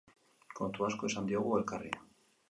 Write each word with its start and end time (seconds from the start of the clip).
Kontu 0.59 0.85
asko 0.87 1.09
esan 1.11 1.29
diogu 1.31 1.51
elkarri. 1.59 1.93